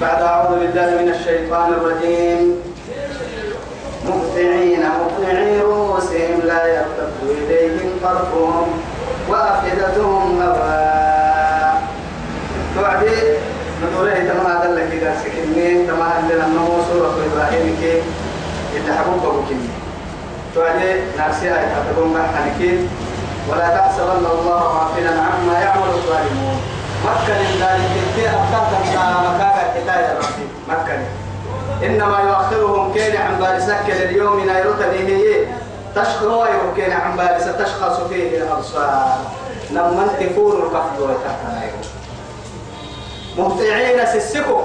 [0.00, 2.62] بعد أعوذ بالله من الشيطان الرجيم.
[4.06, 8.68] مهطعين مقنعي رؤوسهم لا يرتد إليهم طرفهم
[9.28, 11.82] وأفئدتهم هواء
[12.74, 13.16] توعدي
[13.82, 18.02] نقول تما هذا لك إذا سكني تما هذا لأنه سورة إبراهيم كي
[18.76, 19.68] اللي حبوك بكني
[20.54, 22.88] توعدي نفسي آية تقوم بحنكين
[23.50, 26.77] ولا تحسبن الله غافلا عما يعمل الظالمون.
[27.04, 28.64] مكة ذلك في أبطال
[29.34, 30.98] مكاكا كتاية ربي مكة.
[31.86, 35.46] إنما يؤخرهم كين عن بارسك اليوم نيروتا هي
[35.94, 39.18] تشخص كين عن بارس تشخص فيه الأبصار.
[39.70, 41.38] لما تفور الكفر وتحت
[43.38, 44.58] مهطعين سسكو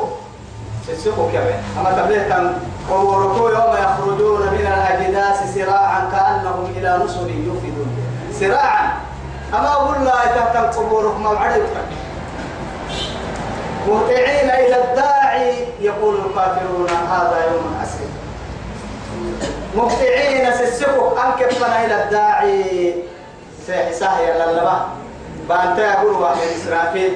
[0.87, 2.57] سسكو كمان أما تبليتا
[2.91, 7.97] ووركو يوم يخرجون من الأجداث سراعا كأنهم إلى نصر يفدون
[8.39, 8.93] سراعا.
[9.53, 11.61] أما أقول لا تحت القبور موعد
[13.87, 18.07] مهطعين إلى الداعي يقول الكافرون هذا يوم عسير
[19.75, 22.93] مهطعين سسكو أنكفنا إلى الداعي.
[23.67, 24.81] سيحساه للبا.
[25.49, 27.13] بانتا يقول واحد إسرافيل.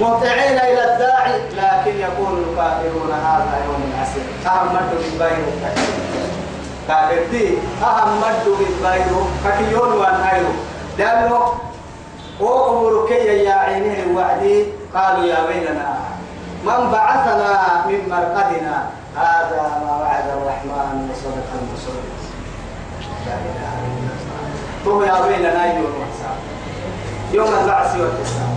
[0.00, 5.50] مهطعين إلى الداعي لكن يقول الكافرون هذا يوم عسير أهم مدو بالبايرو
[6.88, 10.52] كافرتي أهم مدو بالبايرو ككيون وانهايرو
[10.98, 11.54] لأنه
[12.40, 14.64] وقبر كي يا عينيه الوعدي
[14.94, 15.94] قالوا يا ويلنا
[16.64, 17.50] من بعثنا
[17.88, 22.16] من مرقدنا؟ هذا ما وعد الرحمن وصدق المرسلين
[23.26, 24.40] لا إله إلا الله.
[24.86, 26.36] هو يا ويلنا يوم الحساب
[27.32, 28.56] يوم البعث والحساب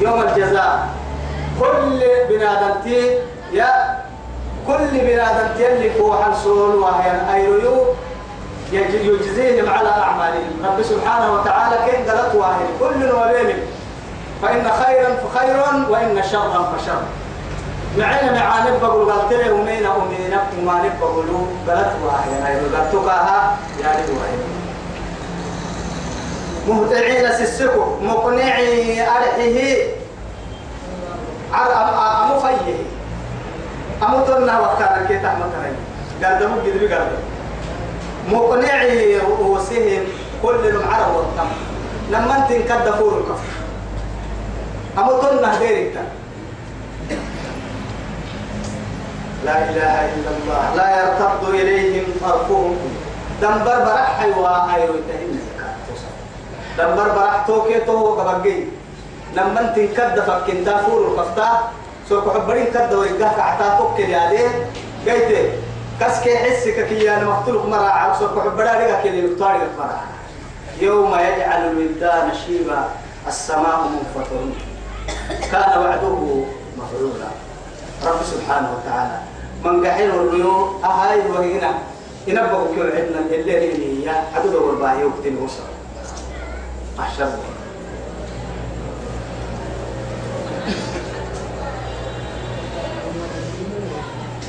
[0.00, 0.88] يوم الجزاء.
[1.60, 3.18] كل بنادمتي
[3.52, 3.98] يا
[4.66, 7.84] كل بنادمتي اللي فوق السول وهي ايريو
[8.72, 10.52] يجزيهم على أعمالهم.
[10.64, 13.56] رب سبحانه وتعالى كن قالت واحد؟ كل وبين
[14.42, 14.68] فإن
[15.38, 17.00] خيرا وإن شرا فشر.
[17.98, 22.30] معنا مع نبقى قلت له ومين أمين وما نبقى قلوا قالت واحد.
[22.40, 24.38] يعني قلت لها يعني واحد.
[26.68, 29.02] مهتعين سسكو مقنعي
[31.54, 32.74] أرحه أمو فيه.
[34.02, 35.50] أمو ترنا وقتنا كي تحمل
[36.24, 37.08] قال دمو قدري قال
[38.28, 40.04] مقنعي رؤوسهم
[40.42, 41.48] كل عرب والتم
[42.10, 43.61] لما انت انكد فور الكفر
[44.98, 45.94] أما طلنا هديرك
[49.44, 50.74] لا إله إلا الله.
[50.76, 52.76] لا يرتد إليهم طرفهم.
[53.42, 55.40] دمبر برح حيوا أيرو تهين
[56.78, 58.64] دمبر برح توكي تو قبقي
[59.34, 61.48] لما انت انكد فكين دافور الكفتا
[62.08, 64.46] سوف حبرين كد ويقاك عتا توكي لي
[65.06, 65.52] قيته
[66.00, 70.00] كسكي حسك كي أنا مقتولك مرة عبسك وحبنا لك كي يطارق مرة
[70.80, 72.88] يوم يجعل الولدان شيبا.
[73.26, 74.71] السماء منفطر.
[75.52, 76.44] كان وعده
[76.78, 77.30] مفعولا.
[78.04, 79.18] رب سبحانه وتعالى.
[79.64, 81.74] من قحين الريو أهاي وهنا.
[82.26, 85.62] ينبغوا كل عندنا اللي هي عدد والباهي وقتين وصل
[87.00, 87.30] أحشر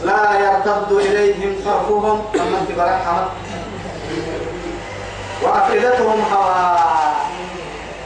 [0.04, 2.22] لا يرتد إليهم طرفهم.
[2.36, 3.26] لما انت برحمة
[5.44, 7.03] وأفئدتهم هواء.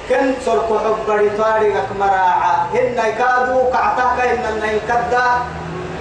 [0.09, 5.25] كن سرق حبري طارق مراعة هن يكادوا كعتاك إن ينكدا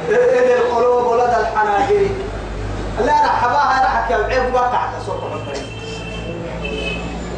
[0.09, 2.09] إذ القلوب ولد الحناجر.
[3.07, 5.67] لا رحباها رحك العيب وقعت سرق حبري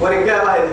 [0.00, 0.68] ورقاها هي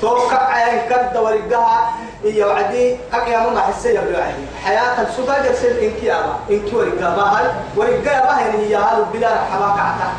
[0.00, 1.92] توقع عين كد ورقاها.
[2.24, 8.76] هي وعدي؟ أكيا ما حسيا بالوعدي حياة السوبر جالسين إنكي أبا إنكي ورقاها ورقاها هي
[8.76, 10.12] هذا بلا رحبا كعتا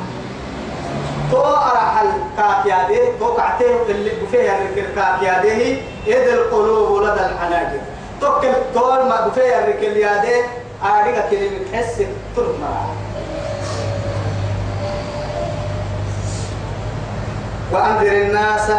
[1.34, 7.82] تو أرحل كاكيادي تو كعتيه اللي بفيها الركل كاكيادي إذ القلوب لدى الحناجر.
[8.22, 10.36] توكل تول ما بفيها الركل يادي
[10.84, 11.98] أريك كلمة حس
[12.36, 12.94] ترك معها
[17.72, 18.72] وأنذر الناس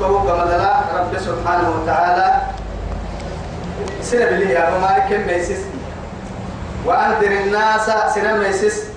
[0.00, 2.42] توقع مدلا رب سبحانه وتعالى.
[4.02, 5.62] سنة بالله يا مالك ميسس
[6.86, 8.95] وأنذر الناس سنة ميسس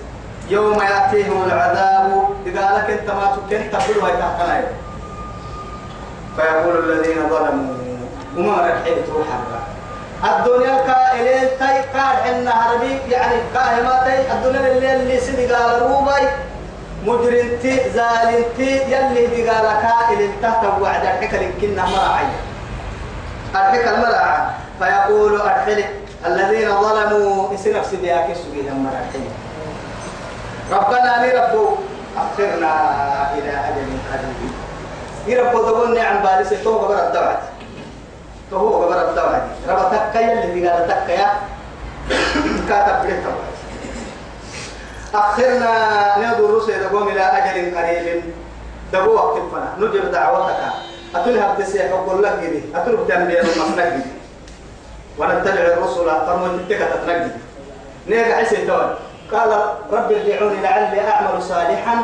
[0.50, 4.64] يوم يأتيهم العذاب إذا لك أنت ما تكن تقول هاي تحتنا
[6.36, 7.74] فيقول الذين ظلموا
[8.36, 9.38] وما رحيت روحا
[10.24, 16.28] الدنيا كائلين تاي كاد حنا هربي يعني كاهما تاي الدنيا اللي اللي سيدي قال روباي
[17.06, 22.26] مجرنتي زالنتي يلي دي قال كائل تحت وعد الحكل كنا مرعي.
[23.54, 24.46] الحكل مرعى
[24.78, 25.84] فيقول أدخل
[26.26, 27.54] الذين ظلموا.
[27.54, 29.49] اسم نفسي دياك سبيل مرعي.
[30.72, 31.78] ربنا لرب
[32.16, 32.72] أخرنا
[33.34, 34.52] إلى أجل قريب.
[35.26, 37.38] يرب تقول نعم بالي توقع برا الدعوة
[38.50, 41.30] فهو قبر الدوعي ربا تكا يلي قال تكا يا
[42.68, 43.24] كاتب بيت
[45.14, 45.72] أخرنا
[46.18, 48.22] ندور رسل قوم إلى أجل قريب.
[48.92, 49.74] دبو وقت فنا.
[49.78, 50.56] نجب دعوتك.
[51.14, 52.62] أتلها بتسيح وقول لك جدي.
[52.74, 54.10] أتلها بتنبيه المسنك جدي
[55.18, 56.06] ونتبع الرسل.
[56.26, 57.32] فرموا تتكا تتنجد
[58.06, 58.94] نيجا حسي تول
[59.32, 59.50] قال
[59.92, 61.94] رب ارجعوني لعلي أعمل صالحا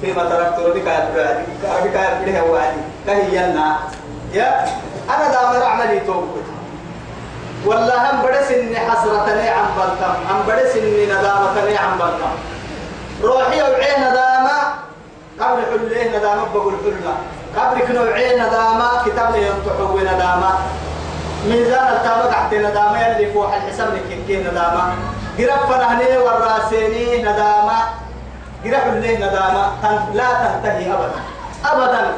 [0.00, 1.44] فيما تركت بك يا
[1.84, 3.76] بك يا بك وعدي كهينا
[4.32, 4.64] يا
[5.10, 6.44] أنا دامر أعملي توبت
[7.66, 10.14] والله هم بدس إني حسرتني عن بلتم.
[10.30, 12.32] هم بدس إني ندامتني عن بلتم.
[13.22, 14.58] روحي وعين ندامة.
[15.40, 16.44] قبل حليه ندامة.
[16.54, 17.14] بقول حلنا
[17.56, 19.04] قبل كنو عين ندامة.
[19.06, 20.50] كتاب لي ينطحوا ندامة.
[21.46, 23.06] ميزان التامة تحت ندامة.
[23.06, 24.92] اللي فوق الحساب لك ندامة.
[25.38, 27.78] قرب فنهني والراسيني ندامة
[28.64, 29.72] قرب اللي ندامة
[30.14, 31.20] لا تنتهي أبدا
[31.64, 32.12] أبدا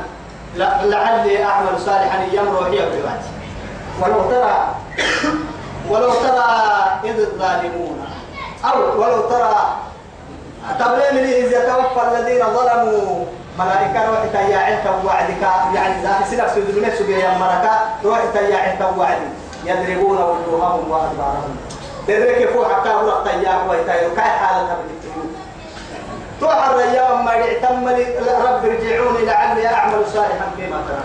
[0.57, 3.31] لا لعلي أعمل صالحا يمر روحي بواتي
[4.01, 4.69] ولو ترى
[5.91, 6.47] ولو ترى
[7.05, 8.07] إذ الظالمون
[8.65, 9.77] أو ولو ترى
[10.79, 13.25] تبلين إذ يتوفى الذين ظلموا
[13.59, 15.43] ملائكة روح تياعين توعدك
[15.75, 19.29] يعني ذا سلك سيدنا نفسه يا مركا روح تياعين توعدك
[19.65, 21.57] يضربون وجوههم وأدبارهم
[22.09, 25.31] تدرك فوق حتى روح تياع ويتايو كاي حالة بتكتبوا
[26.41, 27.89] توحى الرياء ما يعتم
[28.45, 31.05] رب ارجعوني لعلي أعمل صالحا فيما ترى.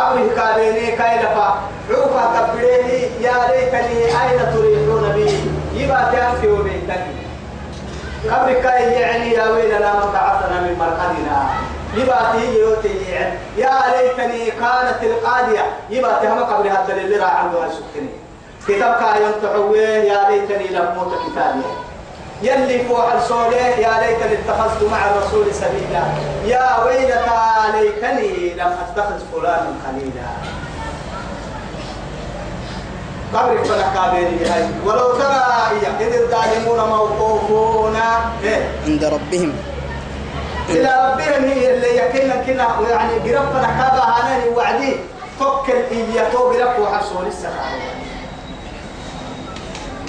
[0.00, 1.58] قبل كابيني كايلفا
[1.90, 5.30] عوفا كبريني يا ليتني أين تريحون بي؟
[5.82, 7.04] يبقى تأتي وبيتك
[8.30, 11.46] قبل كاي يعني يا ويلنا من بعثنا من مرقدنا.
[11.94, 12.94] يبقى تيجي يوتي
[13.56, 18.08] يا ليتني كانت القادية يبقى تهم قبل هذا اللي راح عنده سكني.
[18.68, 21.64] كتاب كاي ينتحوه يا ليتني لم موت كتابي
[22.42, 26.04] يلي فوح الصولة يا ليتني اتخذت مع الرسول سبيلا.
[26.46, 27.42] يا ويلتى
[27.74, 30.28] ليتني لم أتخذ فلانا خليلا.
[33.34, 33.96] قبر فلك
[34.50, 35.42] هاي ولو ترى
[36.00, 37.96] إذ الظالمون موقوفون.
[38.86, 39.52] عند ربهم.
[40.68, 44.04] إلى ربهم هي اللي يكن كنا يعني قرب فلك هذا
[44.56, 44.96] وعدي.
[45.40, 48.03] فكر إياه تو قرب وحصول السخاء.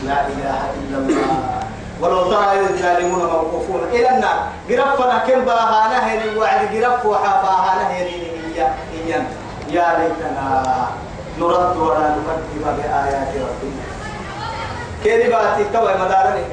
[0.07, 1.59] لا إله إلا الله.
[2.01, 3.81] ولو ترى الظالمون موقوفون.
[3.91, 4.39] إلى النار.
[4.69, 8.15] قرب فنا كم باهانا هني وعد قرب وحافاهانا هني
[8.55, 9.21] هي
[9.69, 10.63] يا ليتنا
[11.39, 13.85] نرد ولا نكذب بآيات ربنا.
[15.05, 16.43] كذبات توي مدارني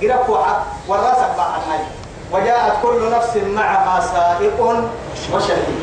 [0.00, 0.56] في قرب وحا
[0.88, 1.80] والراسك بعد
[2.32, 4.60] وجاءت كل نفس معها سائق
[5.32, 5.78] وشهيد.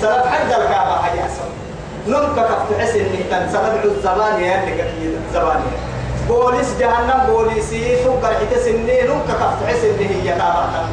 [0.00, 1.24] سبب حد الكعبة حاجة
[2.08, 5.60] نمك كفت حسن نهتن سبب الزبان يا اللي زبان
[6.28, 10.86] بوليس جهنم بوليسي تقر حتى سنين نمك كفت حسن هي كعبة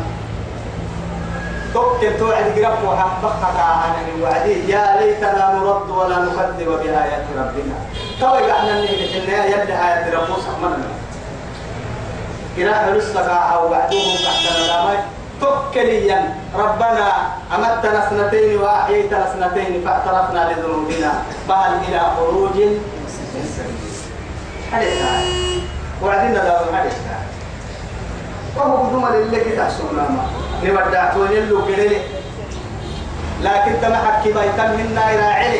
[1.74, 4.72] تكتب توعد قرب وحبقك عن وعدي.
[4.72, 7.76] يا ليتنا نرد ولا نكذب بآيات ربنا.
[8.20, 10.38] توي قعنا بحنا يد آيات ربنا.
[10.46, 10.88] سحمنا
[12.58, 14.98] قراءة لسه أو وعدوهم تحت ملامي
[15.42, 17.08] تكليا ربنا
[17.56, 21.12] أمتنا سنتين وأحييتنا سنتين فاعترفنا لذنوبنا.
[21.48, 23.46] فهل إلى خروج؟ من
[24.72, 25.04] حدث
[26.04, 26.98] وعدنا له حدث
[28.58, 30.26] وهو بدون اللي كده سونا ما.
[31.14, 31.98] توني له كده
[33.42, 35.60] لكن تما حكي بايتم منا إلى علي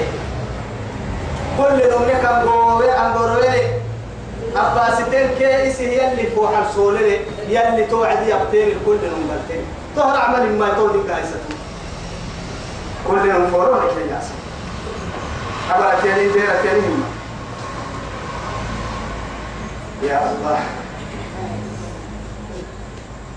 [1.58, 3.82] كل يوم كان قوي أن قوي
[4.56, 9.66] أباستين كيس هي اللي فوق السولة هي اللي توعد يبتين كل يوم بلتين.
[9.96, 11.40] تهر عمل ما تودي كايسة
[13.08, 14.34] كل يوم فورون كي ياسا
[15.72, 16.96] أبا تيني بيرا تيني.
[20.04, 20.60] يا الله.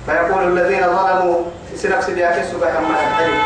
[0.06, 1.38] فيقول الذين ظلموا
[1.76, 3.36] سنك سبياك سبحانه وتعالى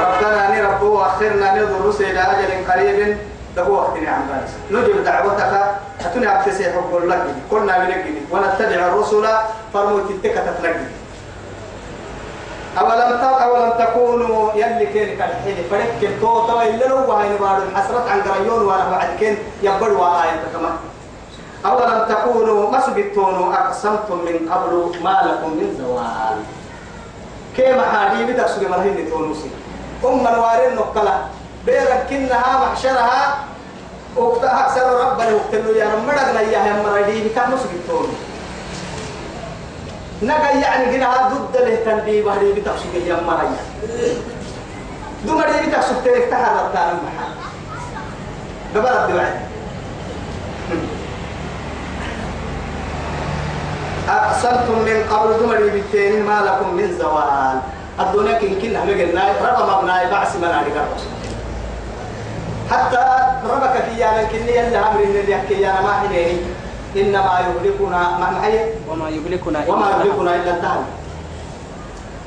[0.00, 3.18] ربنا أخرنا نذر رسل إلى أجل قريب
[3.56, 5.52] له وقت عن ذلك نجب دعوتك.
[6.06, 9.26] أتوني أبتسي حب لك قلنا بنجد ونتبع الرسل
[9.74, 10.88] فرموا تتك تتنجد
[12.78, 18.04] أولم تك أولم تكونوا يلي كين كالحين فرك تو تو إلا لو وهاي نبار الحسرة
[18.10, 20.76] عن قريون وأنا بعد كين يبدو آية كمان
[21.66, 26.38] أولم تكونوا ما سبتونوا أقسمتم من قبل ما لكم من زوال.
[27.56, 29.50] كيما حادي بدك سجى مرهين تونسي؟
[30.04, 31.16] أم الوارين نقلا
[31.66, 33.36] بيرك كنها محشرها.
[34.16, 38.14] وقتها أكثر ربنا وقتلوا يا رب مرقنا إياها مرادي بتاع مسبتونوا
[40.22, 43.64] نجا يعني كنا ضد له تنبيه بهري بتاع سجى يا مريا
[45.26, 47.34] دمري بتاع سجى تحرر تاني محل.
[48.74, 49.40] قبل الدواعي
[54.08, 57.58] أقسمتم من قبل دمري بالتين ما لكم من زوال.
[58.00, 60.74] الدنيا كن كنا مجلنا ربما مبناي بعث من عليك
[62.70, 63.04] حتى
[63.50, 66.36] ربك يا لكن يلا أمر اللي يحكي يا ما حنيني
[66.96, 70.82] إنما يهلكنا ما معي وما يهلكنا وما يهلكنا إلا الدهر.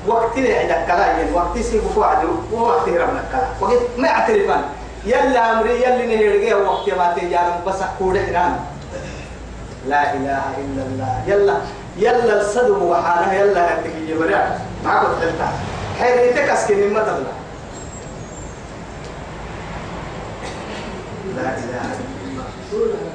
[0.08, 2.18] وقت اللي عندك كلام وقت يسيب فوعد
[2.54, 4.62] ووقت يرمنا الكلام وقت ما اعترفان
[5.06, 8.60] يلا أمري يلا نهرجع وقت ما تجارم بس أقول إحنا
[9.88, 11.14] لا إله إلا الله.
[11.28, 11.58] يلا
[11.98, 15.50] يلا الصدم وحالها يلا هدك يبرع معك وتلتا
[16.00, 17.34] حيرتك أسكن ما تبلا
[21.36, 23.08] لا إله إلا الله.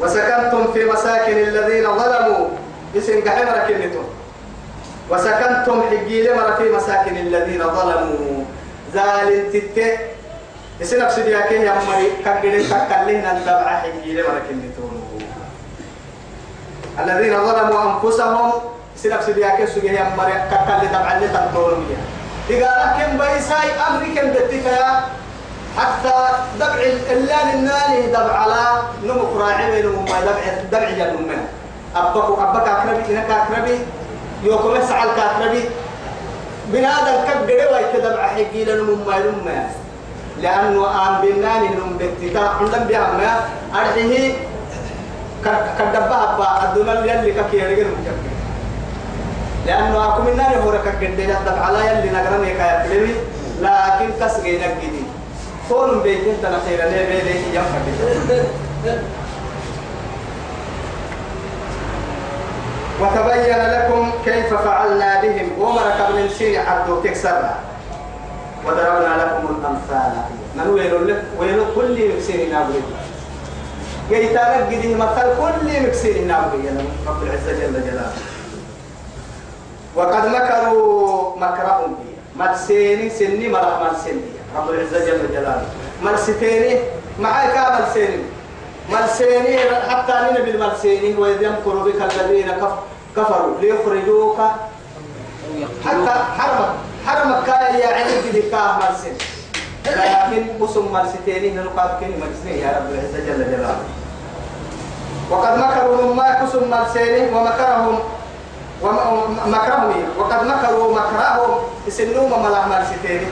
[0.00, 2.48] وسكنتم في مساكن الذين ظلموا.
[2.96, 4.04] اسم قحم ركنتم
[5.10, 8.44] وسكنتم حجيل مر في مساكن الذين ظلموا.
[8.94, 9.78] ذال تت
[10.82, 14.91] اسم نفس دياك يا مري كقدر تكلهنا تبع حجيل مر كنتم
[16.98, 17.92] الذين ظلموا
[19.08, 21.86] نفس دياك سجى يا مري كقل تبع اللي تنطرون
[22.50, 25.04] إذا لكن بيساي أمريكا بتتكا
[25.78, 26.14] حتى
[26.60, 31.48] دبع اللان الناني دبع على نمو راعي ما دبع دبع جنوم منه.
[31.96, 33.78] أبك أبك أكربي إنك أكربي
[34.42, 35.64] يوكم يسعى الكاكربي
[36.66, 39.66] بنادم كبر ويك دبع حقي لنمو ما نمو
[40.42, 43.40] لأنه آم بالناني نمو بتتا عندما بيها ما
[43.80, 44.34] أرحيه
[45.78, 48.32] كدبها با الدنيا اللي كيرجل مجمع
[49.66, 53.06] لأنه أكو من نار هورك الجديد دبع على يلي نقرني كايا
[53.60, 55.02] لكن تسقي نقدي
[55.68, 57.78] كون بيتين تنخير لي بيدي ينفع
[63.00, 67.54] وتبين لكم كيف فعلنا بهم ومرك من سين عبدو تكسرنا
[68.66, 70.12] وضربنا لكم الأمثال
[70.54, 70.68] من
[71.38, 72.82] ويلو كل مكسين نابري
[74.12, 76.68] جيتانك قده مثل كل مكسين نابري
[77.06, 78.12] رب العزة جل جلاله.
[79.96, 84.20] وقد مكروا مكرهم بي مرسيني سني مرح مرسيني
[84.56, 85.66] رب العزة جل جلاله.
[86.02, 86.78] مرستيني
[87.20, 88.22] معاك مرسيني
[88.92, 92.72] مرسيني حتى نين بالمرسيني وإذ يمكر بك الذين كف
[93.16, 93.60] كفروا.
[93.60, 94.38] ليخرجوك.
[95.84, 96.70] حتى حرمك.
[97.06, 99.16] حرمك كاي يا عيني بدي كاه مرسين
[99.86, 104.01] لكن بسم مرستيني نلقاك كني مرسيني يا رب العزة جل جلاله.
[105.32, 107.98] وقد مكروا ما كسم مرسيني ومكرهم
[108.82, 111.52] ومكرهم وقد مكروا مكرهم
[111.86, 113.26] يسنوم ملا مرستيني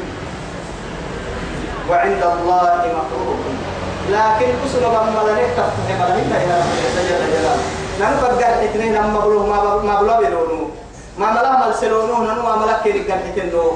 [1.91, 3.39] وعند الله مكروه.
[4.11, 6.59] لكن كسر ما ملني تفتح ملني يا
[6.97, 7.65] جل جلاله
[8.01, 10.69] نحن بقى اثنين هم مبلوه ما بلوه بلونه.
[11.19, 13.73] ما ملا مل سلونه نحن ما ملا كيري قال حتنو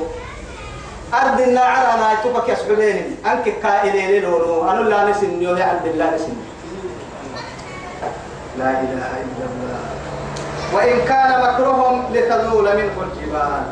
[1.15, 4.71] أرض النعر أنا يتوبك يسببين أنك كائلين لونه.
[4.71, 6.35] أنا لا نسن يوم عبد الله نسن.
[8.59, 9.83] لا إله إلا الله.
[10.73, 13.65] وإن كان مكرهم لتزول منه الجبال.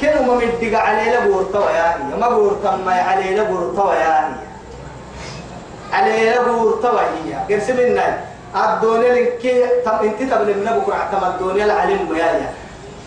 [0.00, 4.36] كانوا ما مدق عليه لبورتا ويا ما بورتا ما عليه لبورتا ويا
[5.92, 8.12] عليه لبورتا ويا قرسم الناي
[8.56, 9.44] الدنيا لك
[9.84, 12.52] تم انت تبل من أبو قرعه تم الدنيا العلم ويا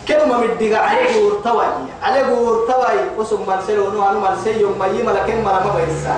[0.07, 4.73] كانوا ما مدق عليه بورتا ويا عليه بورتا ويا وسم مرسلو نو انو مرسل يوم
[4.79, 6.15] ما يما لكن ما ما بيسا.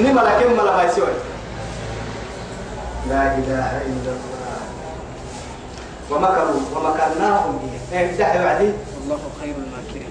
[0.00, 1.12] ني ما لكن ما لا بيسوي
[3.08, 4.60] لا إله إلا الله.
[6.10, 8.70] ومكروا ومكرناهم به إيه ده وعدي
[9.02, 10.10] الله خير الماكرين.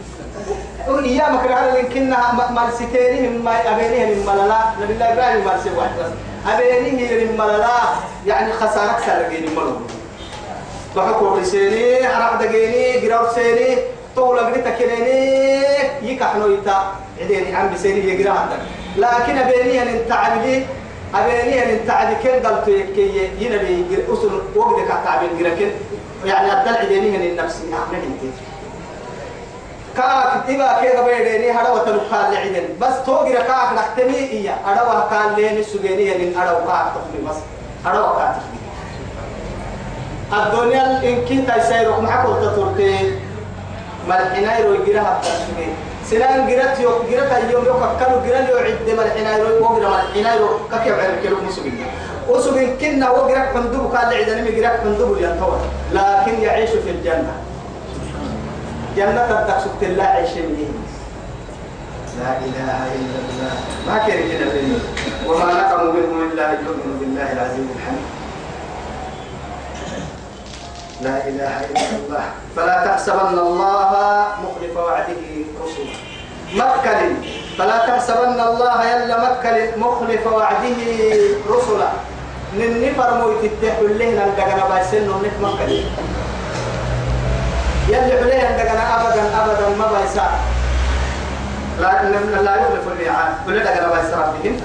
[1.05, 4.59] أيامك على لكنها مرستينهم ما أبينهم من مللا.
[4.81, 6.11] نبي الله إبراهيم مرسي واحد بس.
[6.53, 7.77] أبينه من مللا.
[8.25, 9.75] يعني خسارة سرقين ملو.
[10.95, 13.77] بحكو رسيني حرق دقيني قراو سيني
[14.15, 15.53] طول قريت كنيني
[16.01, 16.95] يكحنو يتا.
[17.21, 18.59] عديني عم بسيني يقرا عندك.
[18.97, 19.87] لكن أبيني أن
[21.15, 25.71] أبيني أن انت عبدي كن قلت يكي ينبي أصل وقتك تعبين قرا
[26.25, 28.31] يعني أبدل عديني من النفس أحنا إنتي.
[29.97, 35.63] كاك إبا كي غبيريني هذا وتلقى لعدن بس توقي كاك نحتمي إياه هذا وكان لين
[35.63, 37.35] سجيني يعني هذا وكاك تخلي بس
[37.85, 38.35] هذا وكاك
[40.33, 43.19] الدنيا إن كنت يسيرك معك وتطرتي
[44.07, 45.73] ملحنا يروي جرها بتسجين
[46.09, 50.59] سنان جرت يو جرت اليوم يو كانوا جرا يو عد ملحنا يروي وجرا ملحنا يروي
[50.83, 51.85] كيف عرف كيلو مسجين
[52.29, 55.61] وسجين كنا وجرا كندوب قال لعدن مجرا كندوب ينتظر
[55.93, 57.33] لكن يعيش في الجنة.
[58.97, 60.73] جنة تقصد الله عيشين
[62.19, 63.53] لا إله إلا الله.
[63.87, 64.47] ما كان كده
[65.27, 68.18] وما نقموا منهم إلا أن يؤمنوا بالله العزيز الحميد.
[71.01, 72.25] لا إله إلا الله.
[72.55, 73.91] فلا تحسبن الله
[74.43, 75.23] مخلف وعده
[75.63, 75.95] رسله
[76.59, 77.01] مكل
[77.57, 80.79] فلا تحسبن الله يلا مكل مخلف وعده
[81.49, 81.89] رسلا
[82.57, 85.71] ننفر مويت التحول لنا الدقنا بايسن ونف مكل
[87.89, 90.27] يلي عليه عندنا ابدا ابدا ما بيسا.
[91.79, 92.03] لا
[92.43, 93.33] لا يخلف الميعاد.
[93.45, 94.55] كل قال بيسا ربهن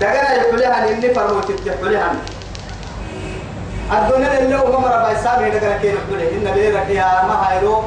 [0.00, 2.10] دقنا يحلها إني فرموت تحلها
[3.92, 7.82] الدنيا اللي هو مرة بايسامي دقنا كين يحلها إن بيرك يا ما هايرو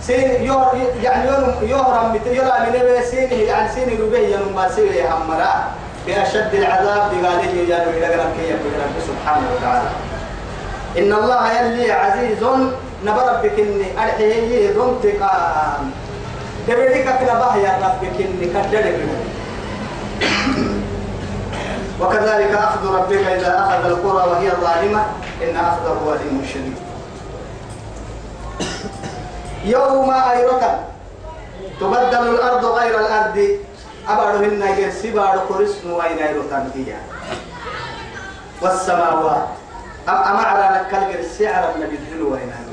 [0.00, 0.66] سين يور
[1.02, 5.64] يعني يور يهرم مت يرى من سين يعني سين ربيع ما سين همرا
[6.06, 9.88] بأشد العذاب بقاله يا رب دقنا كين رب سبحانه وتعالى.
[10.98, 12.44] إن الله يلي عزيز
[13.04, 14.70] نبرب بكني أرحيه
[16.68, 18.98] تبريك كنا باه يا رب بكني كدرك
[22.00, 25.04] وكذلك أخذ ربك إذا أخذ القرى وهي ظالمة.
[25.42, 26.76] إن أخذه أليم شديد
[29.64, 30.84] يوم أيرة
[31.80, 33.58] تبدل الأرض غير الأرض.
[34.08, 36.94] أبعدهن غير سبار قرسن وإن أيرة هي
[38.62, 39.48] والسماوات.
[40.08, 42.70] أما على نكال غير سعر من الدل وإن أيرة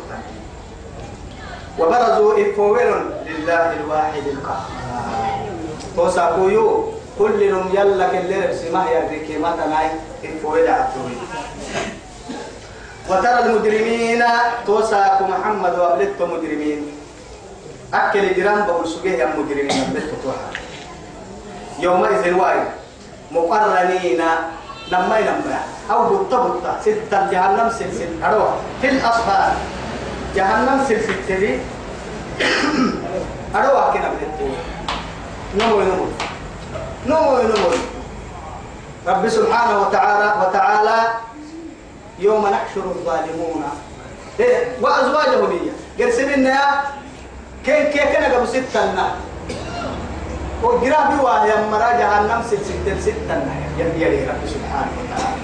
[1.80, 2.92] وبرزوا إفويل
[3.26, 4.70] لله الواحد القهار.
[5.96, 9.90] توساكويو كل كل لبس ما يريك ما تناي.
[10.24, 11.18] إفويل عبدوي
[13.10, 14.24] وترى المجرمين
[14.66, 16.80] توساكو محمد وابلت مجرمين.
[17.94, 20.50] أكل جيران بقول سجيه يا مجرمين أبلت توها
[21.80, 22.60] يومئذ واي
[23.32, 24.22] مقرنين
[24.92, 25.60] لما ينبع
[25.92, 28.24] أو بطة بطة ستة جهنم سلسل.
[28.24, 28.54] أروح.
[28.82, 29.54] في الأصفار
[30.36, 31.60] جهنم سلسل تري
[33.56, 34.48] أروح كنا بلتو
[35.56, 36.06] نمو نمو
[37.08, 37.70] نمو نمو
[39.08, 40.98] رب سبحانه وتعالى وتعالى
[42.20, 43.64] يوم نحشر الظالمون.
[44.40, 46.82] إيه وأزواجه لي قرسلنا
[47.66, 49.08] كين كين كنا قبل ستة لنا
[50.64, 53.36] وقرا بوا يا مرا جهنم سلسلة ستة
[53.80, 55.38] يا يا رب سبحانه وتعالى.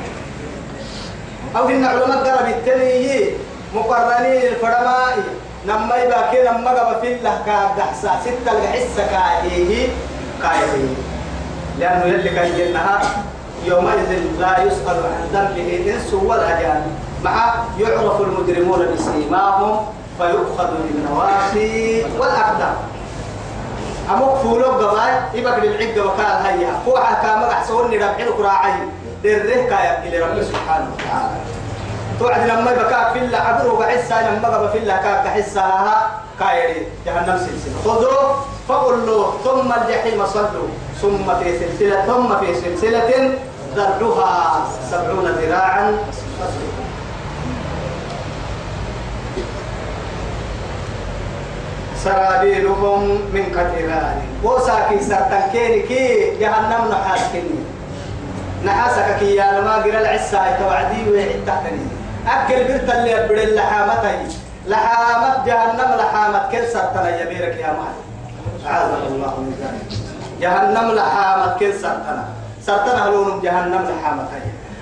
[1.56, 3.32] أو إن علماء قرب التلي
[3.76, 5.24] مقرنين الفرماء.
[5.68, 9.88] نما يبقى كده نما قبل في الله كدحسا ستة الحسة كايه
[10.42, 10.88] كايه
[11.80, 13.02] لأنه يلي جنها
[13.66, 16.84] يومئذ لا يسأل عن ذنبه إنس ولا جان.
[17.24, 19.86] مع يعرف المجرمون بسيماهم
[20.18, 22.76] فيؤخذ بالنواصي والأقدام.
[24.12, 26.72] أمك فولو قباي يبقى للعقة وكال هيا.
[26.88, 28.74] هو حكا مقع سوني ربعين قراعي
[29.24, 31.38] دريه كايا إلى رب سبحانه وتعالى.
[32.20, 36.88] توعد لما يبقى في الله عبره بعسا لما بقى في الله كاك حساها كايري.
[37.06, 37.76] جهنم سلسلة.
[37.86, 38.36] خذوا
[38.68, 40.70] فقلوا ثم الجحيم صلوا.
[41.02, 43.32] ثم في سلسلة ثم في سلسلة
[43.76, 45.98] ذرعها سبعون ذراعا.
[52.04, 53.02] سرابيلهم
[53.34, 57.64] من قطران وساكي سرطان كيري كي جهنم نحاس كني
[58.66, 61.88] نحاسك كي يا لما قرى العسى توعدي ويحتقني
[62.28, 64.36] أكل قلت اللي أبدا اللحامتي
[64.68, 67.96] لحامة جهنم لحامة كل سرطان يبيرك يا مال.
[68.68, 70.00] أعاذنا الله من ذلك.
[70.42, 72.24] جهنم لحامة كل سرطان.
[72.66, 74.28] سرطان هلون جهنم لحامة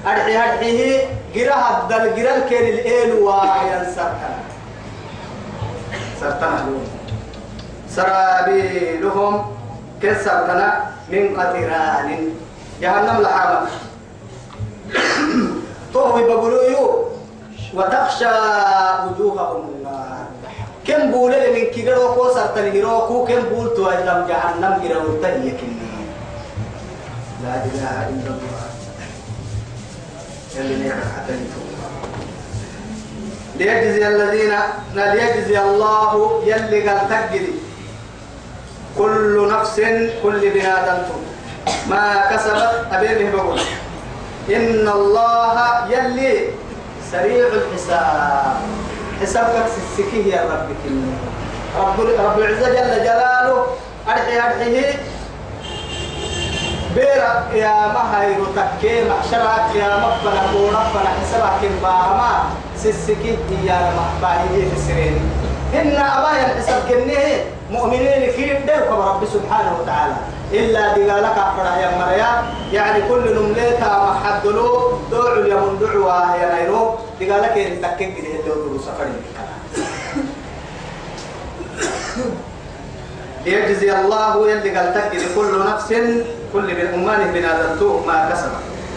[0.07, 4.39] أرحي أرحيه قرى هدى القرى الكيري الإيل واحيا سرطان.
[6.19, 6.87] سرطان هلون
[7.89, 9.33] سرابيلهم
[10.01, 10.69] كسرتنا
[11.09, 12.09] من قطران.
[12.81, 13.67] جهنم لحامة
[15.93, 17.05] طوي بقولوا
[17.73, 18.33] وتخشى
[19.05, 20.25] وجوههم النار.
[20.87, 25.80] كم بولة من كده وكو سرتن هيروكو كم بول تو أجلم جهنم هيرو تهي كني
[27.43, 28.67] لا إله إلا الله.
[31.15, 31.33] حتى
[33.57, 34.53] ليجزي الذين
[34.93, 37.53] ليجزي الله يلي قال تجري.
[38.97, 39.75] كل نفس
[40.23, 41.03] كل بنادم
[41.89, 43.59] ما كسبت أبيه بقول.
[44.49, 45.57] إن الله
[45.89, 46.47] يلي
[47.11, 48.55] سريع الحساب.
[49.21, 49.65] حسابك
[49.97, 51.13] سكيه يا رب كني
[51.77, 53.65] رب رب العزة جل جلاله
[54.07, 55.10] أرحي أرحيه.
[56.95, 62.43] بيرا يا مهاي تكي محشرك يا مقبلة وربنا حسابك باهما
[62.77, 65.19] سسكيه يا محباهي في السرين
[65.73, 70.13] إن أبايا الحساب كنيه مؤمنين كيف ديوك رب سبحانه وتعالى.
[70.53, 77.57] إلا دقالك أفرح يا مريا يعني كل نمليتا محدلو دوع اليمن دعوة يا نيرو دقالك
[77.57, 79.15] ينتكين كده الدور سفرين
[83.45, 85.91] ليجزي الله يلي قال تكي كل نفس
[86.53, 88.51] كل من أمانه بنادلتوه ما كسب.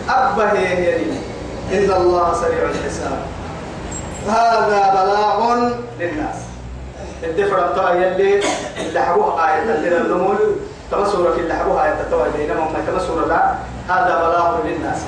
[0.09, 1.19] أبه يلي
[1.73, 3.19] إن الله سريع الحساب.
[4.29, 6.37] هذا بلاغ للناس.
[7.25, 8.41] الدفر بتاع يلي
[8.81, 10.37] اللي حبوها آية اللي النمول.
[10.91, 13.55] تمسورة اللي حبوها آية تتوى بينما ما تمسورة لا.
[13.89, 14.99] هذا بلاغ للناس.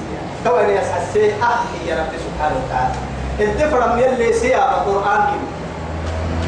[0.45, 2.95] تو أن يسحسي أحكي يا رب سبحانه وتعالى.
[3.41, 5.25] الدفر من يلي سيا القرآن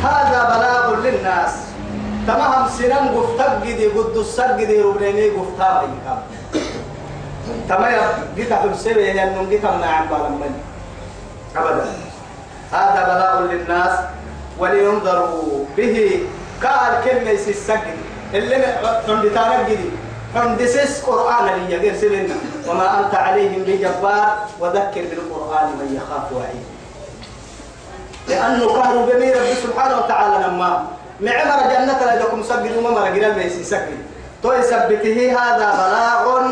[0.04, 1.50] هذا بلاغ للناس.
[2.28, 6.20] تمام سنان قفتك جدي قد السر جدي ربنيني قفتها بيكام
[7.68, 10.54] تمام جيت حسبه يعني جيت ما عم بالمن
[11.56, 11.86] أبدا.
[12.72, 13.98] هذا بلاء للناس
[14.58, 16.22] ولينظروا به.
[16.62, 17.96] قال كلمة السجن
[18.34, 18.56] اللي
[19.08, 19.90] عند تانجدي
[20.36, 22.34] عند سيس قرآن اللي يغير سلنا
[22.68, 26.64] وما أنت عليهم بجبار وذكر بالقرآن من يخاف وعيد
[28.28, 30.86] لأنه قهر بني رب سبحانه وتعالى لما
[31.20, 33.98] معمر جنة لكم سجد وما مر جلال بيس سجد
[34.42, 36.42] تو يثبته هذا بلاغ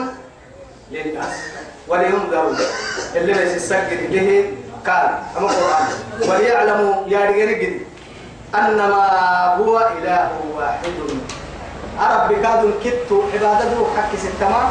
[0.90, 1.34] للناس.
[1.88, 2.54] ولينظروا
[3.16, 4.50] اللي بيس السجد به
[4.86, 5.86] قال أما القرآن
[6.28, 7.80] وليعلموا يا رجال
[8.54, 9.04] أنما
[9.58, 10.90] هو إله واحد.
[12.00, 14.70] عرب بكاد كتو عبادته حق ستما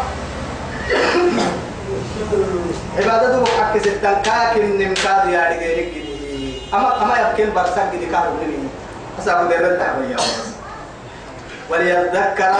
[2.97, 5.87] عبادته حق ستما كاكن نمكاد يا رجال
[6.73, 8.31] أما أما يبكي برسك دي كارو
[9.19, 10.15] أسأل دير التعبية
[11.69, 12.55] وليذكر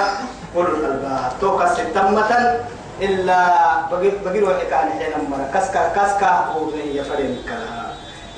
[0.55, 1.31] أولو الألباب.
[1.41, 2.31] توقع ستمة
[3.01, 3.39] إلا
[3.91, 7.85] بقي بقي روحك عن حين مرة كسكا كسكا وهي فريم الكلام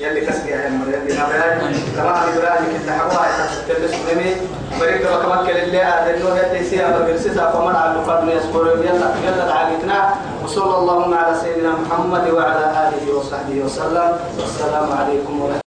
[0.00, 4.36] يلي كسكي يا مرة يلي نبرد كما إبراهيم كنت حقوها تلبس مني
[4.80, 8.66] بريك وكما كل اللي هذا إنه يلي سيا بقرسيسا فمن على الفضل يذكر.
[8.66, 14.18] يلا يلا دعاقتنا وصلى اللهم على سيدنا محمد وعلى آله وصحبه وسلم.
[14.38, 15.67] والسلام عليكم ورحمة